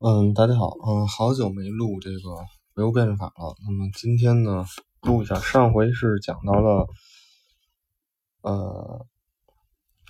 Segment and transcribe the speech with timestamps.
[0.00, 2.18] 嗯，大家好，嗯，好久没录这个
[2.74, 3.56] 唯物辩证法了。
[3.66, 4.64] 那么今天呢，
[5.02, 5.34] 录一下。
[5.40, 6.86] 上回是讲到了，
[8.42, 9.06] 呃，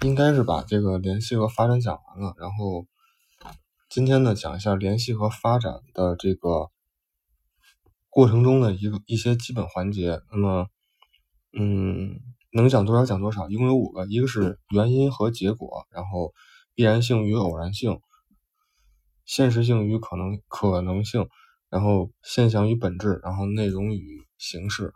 [0.02, 2.34] 应该是把这个联系和发展讲完了。
[2.36, 2.86] 然后
[3.88, 6.68] 今天呢，讲一下联系和发展的这个
[8.10, 10.20] 过程中的一个一些基本环节。
[10.30, 10.66] 那么，
[11.58, 12.20] 嗯，
[12.52, 16.34] 能讲多少讲多少，一共有五个，一个是原因和结果，然后
[16.74, 17.98] 必然性与偶然性。
[19.28, 21.28] 现实性与可能可能性，
[21.68, 24.94] 然后现象与本质，然后内容与形式。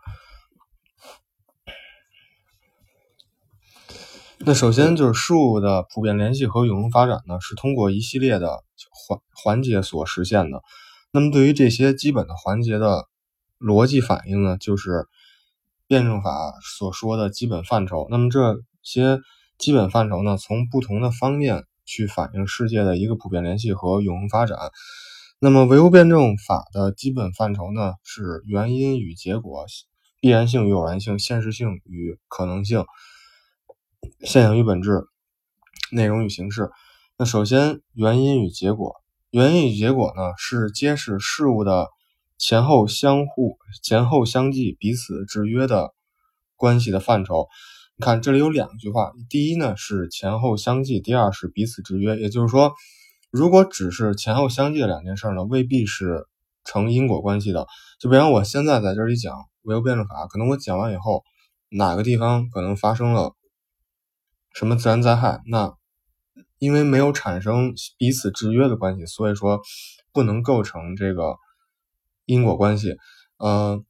[4.39, 8.63] 那首先就是事物的普遍联系和永恒发展呢，是通过一系列的
[9.07, 10.63] 环环节所实现的。
[11.11, 13.07] 那么对于这些基本的环节的
[13.59, 15.05] 逻辑反应呢，就是
[15.85, 18.07] 辩证法所说的基本范畴。
[18.09, 19.19] 那么这些
[19.59, 21.65] 基本范畴呢，从不同的方面。
[21.85, 24.57] 去反映世界的一个普遍联系和永恒发展。
[25.39, 29.65] 那么唯物辩证法的基本范畴呢，是原因与结果、
[30.21, 32.85] 必然性与偶然性、现实性与可能性、
[34.21, 35.03] 现象与本质、
[35.91, 36.71] 内容与形式。
[37.17, 38.95] 那首先，原因与结果，
[39.31, 41.89] 原因与结果呢，是揭示事物的
[42.37, 45.93] 前后相互、前后相继、彼此制约的
[46.55, 47.47] 关系的范畴。
[47.95, 49.13] 你看，这里有两句话。
[49.29, 52.17] 第一呢是前后相继，第二是彼此制约。
[52.17, 52.73] 也就是说，
[53.29, 56.25] 如果只是前后相继的两件事呢，未必是
[56.63, 57.67] 成因果关系的。
[57.99, 61.23] 就比方我现在在这里讲唯物辩证法，可能我讲完以后，
[61.69, 63.35] 哪个地方可能发生了
[64.55, 65.75] 什么自然灾害，那
[66.57, 69.61] 因为没有产生彼此制约的关系，所以说
[70.11, 71.35] 不能构成这个
[72.25, 72.95] 因果关系。
[73.37, 73.85] 嗯。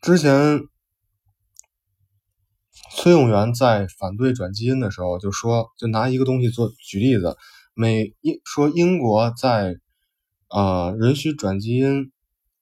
[0.00, 0.60] 之前，
[2.92, 7.36] 崔永元在反对转基因的时候就说，就拿一个东西做举例子，
[7.74, 9.74] 美英说英国在
[10.46, 12.12] 啊允许转基因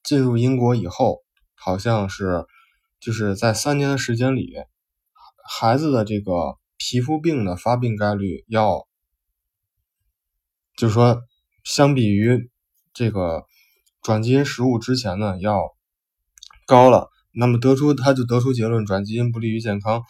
[0.02, 1.18] 进入英国以后，
[1.54, 2.46] 好像是
[3.00, 4.54] 就是在三年的时间里，
[5.46, 8.88] 孩子的这个皮肤病的发病概率要，
[10.74, 11.22] 就是说
[11.64, 12.50] 相比于
[12.94, 13.44] 这个
[14.00, 15.76] 转基因食物之前呢要
[16.66, 17.10] 高了。
[17.38, 20.02] 那么得出他就得出结论，转基因不利于健康。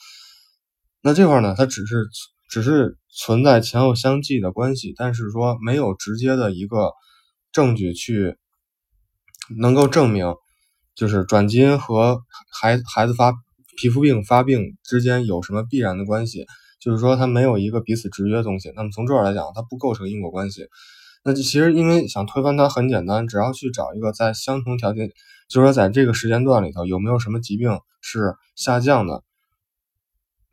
[1.02, 2.06] 那这块呢，它只是
[2.48, 6.92] 只是存在前后相继的关系，但是说没有直接的一个
[7.50, 8.36] 证据去
[9.58, 10.34] 能够证明，
[10.94, 12.22] 就是转基因和
[12.52, 13.34] 孩孩子发
[13.76, 16.46] 皮肤病发病之间有什么必然的关系，
[16.80, 18.72] 就是说它没有一个彼此制约的东西。
[18.76, 20.66] 那么从这儿来讲，它不构成因果关系。
[21.24, 25.10] 那就其实因为想推翻它很简单，只要去找一个在相同条件。
[25.48, 29.22] 就是说，在这个时间段里头，有没有什么疾病是下降的？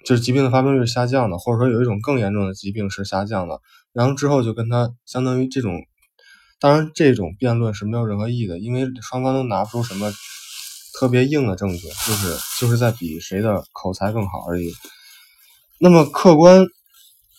[0.05, 3.61] 就是疾病的发病率下降的，或者说有一种更严重的疾病是下降的。
[3.93, 5.73] 然后之后就跟他相当于这种，
[6.59, 10.11] 当然这种辩论是没有任何意义的，因为双方都拿不出什么
[10.99, 14.71] 特别硬的证据，就是就是在比谁的口才更好而已。
[15.79, 16.65] 那么客观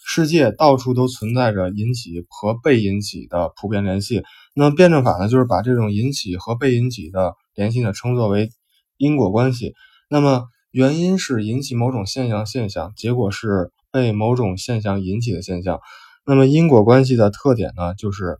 [0.06, 4.22] 世界到处都存在着引起和被引起的普遍联系。
[4.54, 8.50] 那么辩证法呢，就是把这种引起和被引起的联系呢称作为
[8.96, 9.74] 因果关系。
[10.08, 15.80] 那么原因是引起某种现象现象，结果是被某种现象引起的现象。
[16.26, 18.38] 那么因果关系的特点呢，就是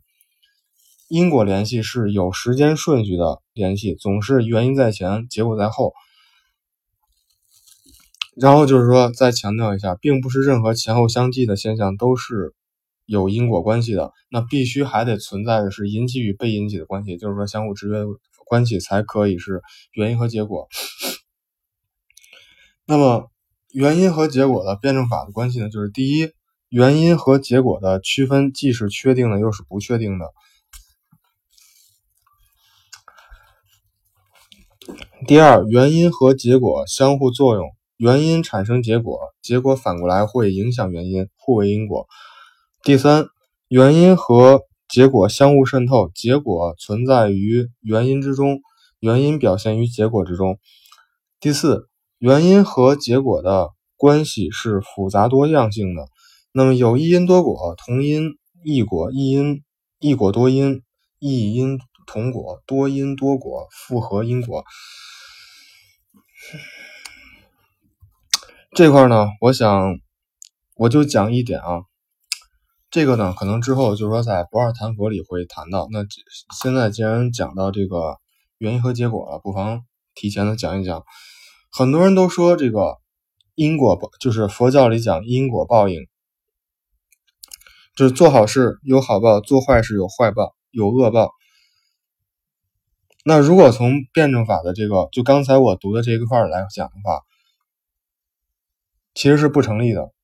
[1.07, 5.93] 因果联系是有时间顺序的联系，总是原因在前，结果在后。
[8.35, 12.53] 然后就是说，再强调一下，并不是任何前后相继的现象都是。
[13.07, 17.99] 有因果关系的，那必须还得存在的是引起与被引起的关系，就是说相互制约
[18.45, 19.61] 关系才可以是
[19.91, 20.69] 原因和结果。
[22.85, 23.29] 那么
[23.73, 25.69] 原因和结果的辩证法的关系呢？
[25.69, 26.31] 就是第一，
[26.69, 30.31] 原因和结果的区分既是确定的又是不确定的。
[35.27, 42.07] 第二，原因和结果相互作用，原因产生结果，结果反过来会影响原因，互为因果。
[42.83, 43.25] 第三，
[43.67, 44.61] 原因和
[44.95, 48.61] 结果相互渗透，结果存在于原因之中，
[49.01, 50.57] 原因表现于结果之中。
[51.41, 56.07] 第四，原因和结果的关系是复杂多样性的。
[56.53, 59.63] 那么有一因多果，同因异果，异因
[59.99, 60.81] 异果多因，
[61.19, 61.77] 异因
[62.07, 64.63] 同果，多因多果，复合因果。
[68.71, 69.99] 这块呢，我想
[70.77, 71.83] 我就讲一点啊。
[72.95, 75.89] 这个呢，可能之后就是说在不二谈佛里会谈到。
[75.91, 76.05] 那
[76.61, 78.15] 现在既然讲到这个
[78.57, 79.83] 原因和结果了，不妨
[80.13, 81.03] 提前的讲一讲。
[81.69, 82.95] 很多人都说这个
[83.53, 86.07] 因果报就是佛教里讲因果报应。
[87.97, 91.31] 就是做好事有好报，做坏事有坏报，有恶报。
[93.25, 97.23] 那如果从辩证法的这个，就刚才我读的这一块来讲的话，
[99.13, 100.14] 其实是不成立的。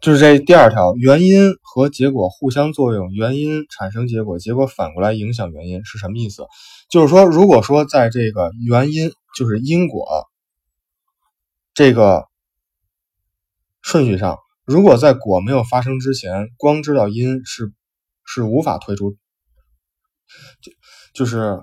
[0.00, 6.46] 就是这第二条，原因和结果互相作用，原因产生结果，结果反过来影响原因，是什么意思？
[6.90, 10.26] 就是说，如果说在这个原因，就是因果
[11.74, 12.24] 这个
[13.82, 17.70] 顺序上，如果在果没有发生之前，光知道因是
[18.24, 19.18] 是无法推出，
[20.62, 20.72] 就
[21.12, 21.62] 就是，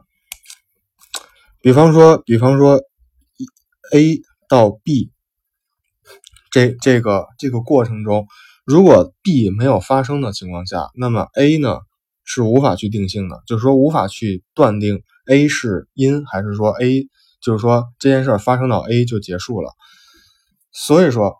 [1.61, 2.79] 比方说，比方说
[3.93, 5.11] ，A 到 B。
[6.57, 8.25] 这这个这个过程中，
[8.65, 11.81] 如果 B 没有发生的情况下，那么 A 呢
[12.23, 17.07] 是无法去定性的，就是说无法去断定 A 是因还是说 A
[17.41, 19.71] 就是说这件事发生到 A 就结束了。
[20.71, 21.35] 所以说，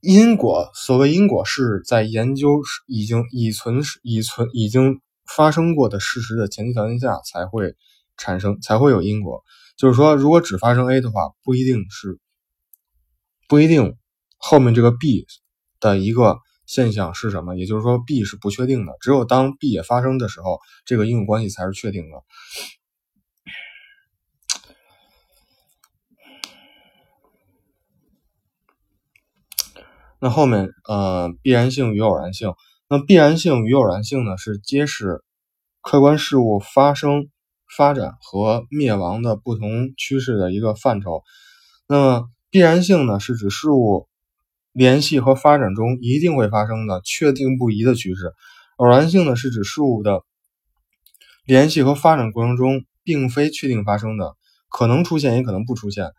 [0.00, 7.74] 因果所谓因果是在研究已经已存已存已经发生过的事实的前提条件下才会
[8.16, 9.42] 产生才会有因果。
[9.76, 12.20] 就是说，如果只发生 A 的话，不一定是。
[13.48, 13.96] 不一定，
[14.36, 15.26] 后面这个 B
[15.80, 16.36] 的一个
[16.66, 17.56] 现象是什么？
[17.56, 18.92] 也就是说，B 是不确定的。
[19.00, 22.22] 只有当 B 也发生的时候，这个因果关系才是确定的。
[30.20, 32.52] 那后面，呃，必然性与偶然性。
[32.88, 35.24] 那必然性与偶然性呢，是揭示
[35.80, 37.30] 客观事物发生、
[37.76, 41.22] 发展和灭亡的不同趋势的一个范畴。
[41.86, 44.08] 那么，必然性呢，是指事物
[44.72, 48.28] 联系和发展中一定会发生的确定不移的趋势；
[48.76, 50.22] 偶然性呢，是指事物的
[51.44, 54.36] 联系和发展过程中并非确定发生的，
[54.68, 56.12] 可能出现也可能不出现。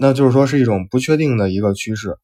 [0.00, 2.18] 那就是说是一种不确定的一个趋势。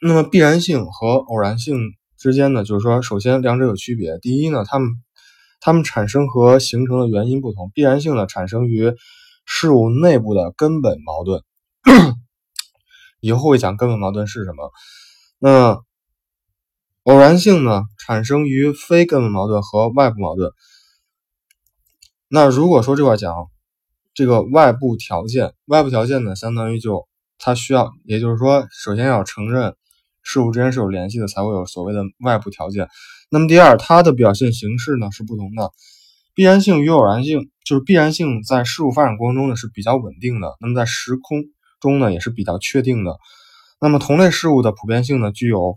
[0.00, 1.78] 那么必然性和偶然性
[2.16, 4.18] 之间呢，就是说首先两者有区别。
[4.18, 4.90] 第一呢，它们
[5.60, 7.70] 它们产生和形成的原因不同。
[7.74, 8.92] 必然性呢，产生于
[9.50, 11.42] 事物内部的根本矛盾，
[13.18, 14.70] 以后会讲根本矛盾是什么。
[15.38, 15.80] 那
[17.04, 20.52] 偶然性呢，产生于非根本矛盾和外部矛盾。
[22.28, 23.48] 那如果说这块讲
[24.12, 27.08] 这个外部条件，外部条件呢，相当于就
[27.38, 29.74] 它需要，也就是说，首先要承认
[30.22, 32.90] 事物之间是有联系的，才会有所谓的外部条件。
[33.30, 35.72] 那么第二，它的表现形式呢是不同的。
[36.38, 41.42] 必然性与偶然性，就是必然性在事物发展过程中呢是比较稳定的，那么在时空
[41.80, 43.18] 中呢也是比较确定的。
[43.80, 45.74] 那么同类事物的普遍性呢具有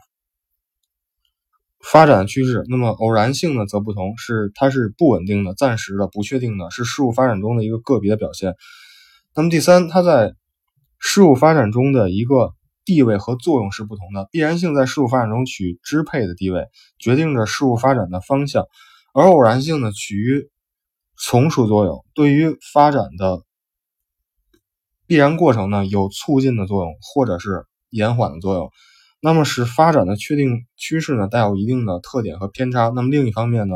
[1.83, 8.53] 发展趋势，那么偶然性呢则不同，是它是不稳定的、暂时的、不确定的，是事物发展中的一个个别的表现。
[9.35, 10.35] 那么第三，它在
[10.99, 12.53] 事物发展中的一个
[12.85, 14.27] 地位和作用是不同的。
[14.31, 16.67] 必然性在事物发展中取支配的地位，
[16.99, 18.65] 决定着事物发展的方向。
[19.13, 20.49] 而偶然性呢，取于
[21.17, 23.43] 从属作用，对于发展的
[25.05, 28.71] 必然过程呢，有促进的作用，或者是延缓的作用。
[29.19, 32.87] 那么使发展的确定趋势呢，带有一定的特点和偏差。
[32.95, 33.75] 那么另一方面呢，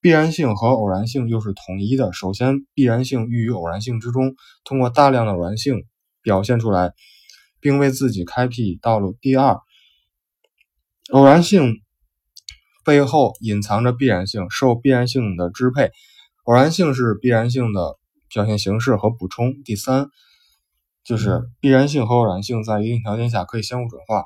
[0.00, 2.12] 必然性和偶然性又是统一的。
[2.12, 5.86] 首先，必然性寓于偶然性之中，通过大量的偶然性
[6.22, 6.92] 表现出来，
[7.60, 9.16] 并为自己开辟道路。
[9.22, 9.58] 第二，
[11.10, 11.82] 偶然性。
[12.84, 15.90] 背后隐藏着必然性，受必然性的支配，
[16.44, 17.98] 偶然性是必然性的
[18.32, 19.62] 表现形式和补充。
[19.64, 20.08] 第三，
[21.04, 24.24] 就是必然性和偶然性在一定条件下可以相互转化。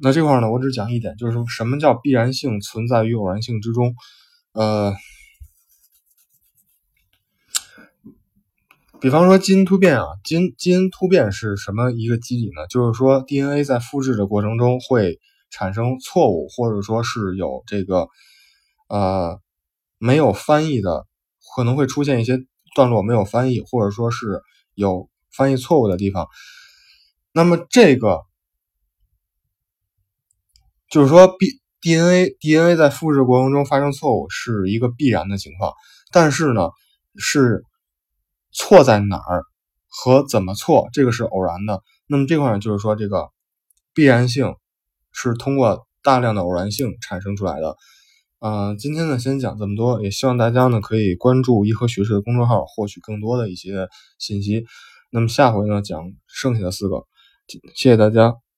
[0.00, 3.94] 那这块呢，我只讲一点，就是说什么叫必然性存在于偶然性之中。
[4.52, 4.94] 呃，
[8.98, 12.66] 比方说基因突变啊，基因基因突变是什么一个机理呢？
[12.68, 15.20] 就是说 DNA 在复制的过程中会。
[15.50, 18.08] 产生错误，或者说是有这个
[18.88, 19.40] 呃
[19.98, 21.06] 没有翻译的，
[21.56, 22.38] 可能会出现一些
[22.74, 24.42] 段落没有翻译，或者说是
[24.74, 26.28] 有翻译错误的地方。
[27.32, 28.20] 那么这个
[30.90, 31.46] 就是说，B
[31.80, 35.72] DNA DNA 在复制过程中发生错误是一个必然的情况，
[36.12, 36.70] 但是呢，
[37.16, 37.64] 是
[38.52, 39.44] 错在哪儿
[39.88, 41.82] 和怎么错，这个是偶然的。
[42.08, 43.30] 那么这块呢，就是说这个
[43.94, 44.56] 必然性。
[45.12, 47.76] 是通过大量的偶然性产生出来的。
[48.40, 53.88] 嗯，今天呢先讲这么多，也希望大家呢可以关注一和学士的公众号，获取更多的一些
[54.18, 54.64] 信息。
[55.10, 57.04] 那么下回呢讲剩下的四个，
[57.74, 58.49] 谢谢大家。